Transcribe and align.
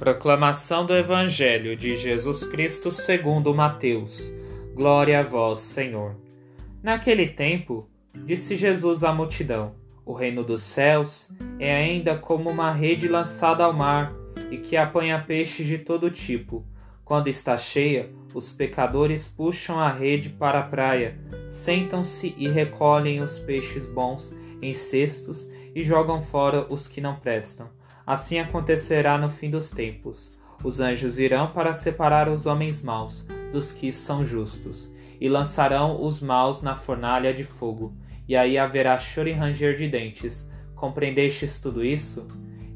Proclamação 0.00 0.86
do 0.86 0.96
Evangelho 0.96 1.76
de 1.76 1.94
Jesus 1.94 2.42
Cristo 2.46 2.90
segundo 2.90 3.54
Mateus. 3.54 4.18
Glória 4.74 5.20
a 5.20 5.22
vós, 5.22 5.58
Senhor. 5.58 6.16
Naquele 6.82 7.26
tempo, 7.26 7.86
disse 8.24 8.56
Jesus 8.56 9.04
à 9.04 9.12
multidão: 9.12 9.74
O 10.06 10.14
reino 10.14 10.42
dos 10.42 10.62
céus 10.62 11.28
é 11.58 11.74
ainda 11.74 12.16
como 12.16 12.48
uma 12.48 12.72
rede 12.72 13.08
lançada 13.08 13.62
ao 13.62 13.74
mar 13.74 14.14
e 14.50 14.56
que 14.56 14.74
apanha 14.74 15.22
peixes 15.22 15.66
de 15.66 15.76
todo 15.76 16.10
tipo. 16.10 16.64
Quando 17.04 17.28
está 17.28 17.58
cheia, 17.58 18.08
os 18.32 18.50
pecadores 18.50 19.28
puxam 19.28 19.78
a 19.78 19.92
rede 19.92 20.30
para 20.30 20.60
a 20.60 20.66
praia, 20.66 21.18
sentam-se 21.50 22.34
e 22.38 22.48
recolhem 22.48 23.20
os 23.20 23.38
peixes 23.38 23.84
bons 23.84 24.34
em 24.62 24.72
cestos 24.72 25.46
e 25.74 25.84
jogam 25.84 26.22
fora 26.22 26.66
os 26.70 26.88
que 26.88 27.02
não 27.02 27.16
prestam. 27.16 27.68
Assim 28.10 28.40
acontecerá 28.40 29.16
no 29.16 29.30
fim 29.30 29.48
dos 29.48 29.70
tempos. 29.70 30.36
Os 30.64 30.80
anjos 30.80 31.14
virão 31.14 31.52
para 31.52 31.72
separar 31.72 32.28
os 32.28 32.44
homens 32.44 32.82
maus 32.82 33.24
dos 33.52 33.70
que 33.70 33.92
são 33.92 34.26
justos, 34.26 34.90
e 35.20 35.28
lançarão 35.28 36.04
os 36.04 36.20
maus 36.20 36.60
na 36.60 36.74
fornalha 36.74 37.32
de 37.32 37.44
fogo, 37.44 37.94
e 38.26 38.34
aí 38.34 38.58
haverá 38.58 38.98
choro 38.98 39.28
e 39.28 39.32
ranger 39.32 39.76
de 39.76 39.86
dentes. 39.86 40.50
Compreendestes 40.74 41.60
tudo 41.60 41.84
isso? 41.84 42.26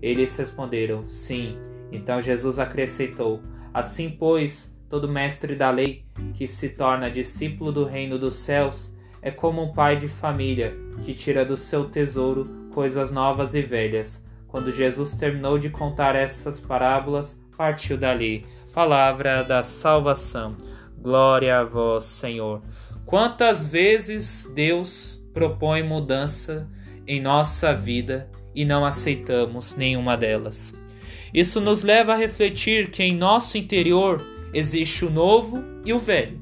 Eles 0.00 0.36
responderam: 0.36 1.08
Sim. 1.08 1.58
Então 1.90 2.22
Jesus 2.22 2.60
acrescentou: 2.60 3.42
Assim, 3.72 4.10
pois, 4.10 4.72
todo 4.88 5.08
mestre 5.08 5.56
da 5.56 5.68
lei 5.68 6.04
que 6.34 6.46
se 6.46 6.68
torna 6.68 7.10
discípulo 7.10 7.72
do 7.72 7.84
reino 7.84 8.20
dos 8.20 8.36
céus 8.36 8.94
é 9.20 9.32
como 9.32 9.64
um 9.64 9.72
pai 9.72 9.98
de 9.98 10.06
família 10.06 10.76
que 11.04 11.12
tira 11.12 11.44
do 11.44 11.56
seu 11.56 11.90
tesouro 11.90 12.69
coisas 12.72 13.10
novas 13.10 13.56
e 13.56 13.62
velhas 13.62 14.23
quando 14.55 14.70
Jesus 14.70 15.16
terminou 15.16 15.58
de 15.58 15.69
contar 15.69 16.14
essas 16.14 16.60
parábolas, 16.60 17.36
partiu 17.56 17.98
dali. 17.98 18.47
Palavra 18.72 19.42
da 19.42 19.64
salvação. 19.64 20.56
Glória 20.97 21.58
a 21.58 21.64
vós, 21.64 22.05
Senhor. 22.05 22.62
Quantas 23.05 23.66
vezes 23.66 24.48
Deus 24.55 25.20
propõe 25.32 25.82
mudança 25.82 26.70
em 27.05 27.20
nossa 27.20 27.75
vida 27.75 28.30
e 28.55 28.64
não 28.64 28.84
aceitamos 28.84 29.75
nenhuma 29.75 30.16
delas? 30.16 30.72
Isso 31.34 31.60
nos 31.60 31.82
leva 31.82 32.12
a 32.12 32.16
refletir 32.16 32.92
que 32.92 33.02
em 33.02 33.12
nosso 33.12 33.58
interior 33.58 34.25
existe 34.52 35.05
o 35.05 35.10
novo 35.10 35.64
e 35.84 35.92
o 35.92 35.98
velho. 35.98 36.41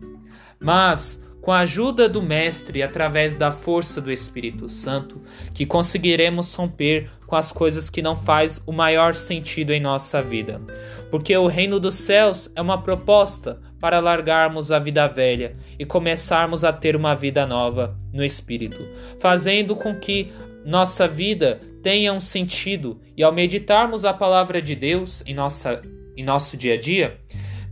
Mas 0.60 1.18
com 1.42 1.50
a 1.50 1.58
ajuda 1.58 2.08
do 2.08 2.22
Mestre 2.22 2.82
através 2.82 3.34
da 3.34 3.50
força 3.50 4.00
do 4.00 4.12
Espírito 4.12 4.68
Santo, 4.68 5.20
que 5.52 5.66
conseguiremos 5.66 6.54
romper 6.54 7.10
com 7.26 7.34
as 7.34 7.50
coisas 7.50 7.90
que 7.90 8.00
não 8.00 8.14
faz 8.14 8.62
o 8.64 8.72
maior 8.72 9.12
sentido 9.12 9.72
em 9.72 9.80
nossa 9.80 10.22
vida. 10.22 10.62
Porque 11.10 11.36
o 11.36 11.48
reino 11.48 11.80
dos 11.80 11.96
céus 11.96 12.50
é 12.54 12.62
uma 12.62 12.80
proposta 12.80 13.60
para 13.80 13.98
largarmos 13.98 14.70
a 14.70 14.78
vida 14.78 15.06
velha 15.08 15.56
e 15.76 15.84
começarmos 15.84 16.62
a 16.62 16.72
ter 16.72 16.94
uma 16.94 17.14
vida 17.14 17.44
nova 17.44 17.98
no 18.12 18.24
Espírito, 18.24 18.86
fazendo 19.18 19.74
com 19.74 19.96
que 19.96 20.32
nossa 20.64 21.08
vida 21.08 21.60
tenha 21.82 22.12
um 22.12 22.20
sentido 22.20 23.00
e 23.16 23.22
ao 23.22 23.32
meditarmos 23.32 24.04
a 24.04 24.14
palavra 24.14 24.62
de 24.62 24.76
Deus 24.76 25.24
em, 25.26 25.34
nossa, 25.34 25.82
em 26.16 26.22
nosso 26.22 26.56
dia 26.56 26.74
a 26.74 26.78
dia, 26.78 27.18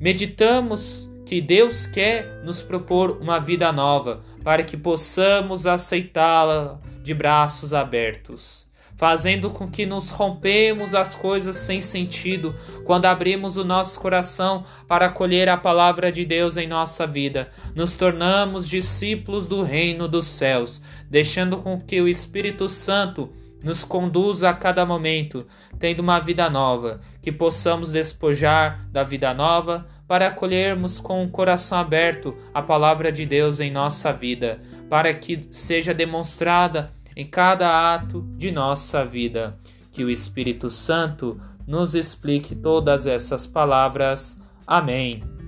meditamos 0.01 1.10
que 1.31 1.41
Deus 1.41 1.87
quer 1.87 2.43
nos 2.43 2.61
propor 2.61 3.19
uma 3.21 3.39
vida 3.39 3.71
nova 3.71 4.21
para 4.43 4.65
que 4.65 4.77
possamos 4.77 5.65
aceitá-la 5.65 6.81
de 7.05 7.15
braços 7.15 7.73
abertos, 7.73 8.67
fazendo 8.97 9.49
com 9.49 9.71
que 9.71 9.87
nos 9.87 10.11
rompemos 10.11 10.93
as 10.93 11.15
coisas 11.15 11.55
sem 11.55 11.81
sentido 11.81 12.53
quando 12.85 13.07
abrimos 13.07 13.57
o 13.57 13.63
nosso 13.65 14.01
coração 14.01 14.65
para 14.89 15.07
acolher 15.07 15.49
a 15.49 15.57
palavra 15.57 16.11
de 16.11 16.25
Deus 16.25 16.57
em 16.57 16.67
nossa 16.67 17.07
vida. 17.07 17.49
Nos 17.77 17.93
tornamos 17.93 18.69
discípulos 18.69 19.47
do 19.47 19.63
reino 19.63 20.09
dos 20.09 20.27
céus, 20.27 20.83
deixando 21.09 21.59
com 21.59 21.81
que 21.81 22.01
o 22.01 22.09
Espírito 22.09 22.69
Santo 22.69 23.31
nos 23.63 23.85
conduza 23.85 24.51
a 24.51 24.55
cada 24.55 24.85
momento, 24.87 25.47
tendo 25.79 26.01
uma 26.01 26.19
vida 26.19 26.49
nova, 26.49 27.01
que 27.23 27.31
possamos 27.31 27.93
despojar 27.93 28.87
da 28.91 29.03
vida 29.03 29.33
nova 29.35 29.87
para 30.07 30.29
acolhermos 30.29 31.01
com 31.01 31.25
o 31.25 31.31
coração 31.31 31.79
aberto 31.79 32.37
a 32.53 32.63
palavra 32.63 33.13
de 33.13 33.25
Deus 33.25 33.61
em 33.61 33.71
nossa 33.71 34.13
vida, 34.13 34.61
para 34.89 35.13
que 35.15 35.41
seja 35.51 35.95
demonstrada 35.95 36.93
em 37.17 37.27
cada 37.27 37.95
ato 37.95 38.23
de 38.37 38.51
nossa 38.51 39.05
vida. 39.05 39.59
Que 39.93 40.05
o 40.05 40.11
Espírito 40.11 40.71
Santo 40.71 41.41
nos 41.67 41.95
explique 41.95 42.55
todas 42.55 43.07
essas 43.07 43.47
palavras. 43.47 44.37
Amém. 44.67 45.40